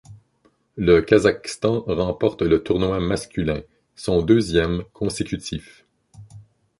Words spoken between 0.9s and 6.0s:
Kazakhstan remporte le tournoi masculin, son deuxième consécutif.